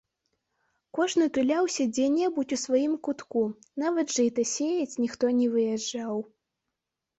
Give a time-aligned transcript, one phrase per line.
[0.99, 3.43] Кожны туляўся дзе-небудзь у сваім кутку,
[3.85, 6.15] нават жыта сеяць ніхто не выязджаў.